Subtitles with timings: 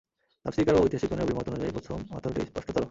[0.45, 2.79] তাফসীরকার ও ঐতিহাসিকগণের অভিমত অনুযায়ী প্রথম অর্থটিই স্পষ্টতর।